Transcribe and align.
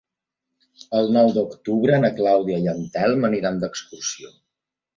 El 0.99 1.09
nou 1.17 1.29
d'octubre 1.35 1.99
na 2.05 2.11
Clàudia 2.21 2.59
i 2.65 2.73
en 2.75 2.83
Telm 2.99 3.31
aniran 3.33 3.63
d'excursió. 3.65 4.37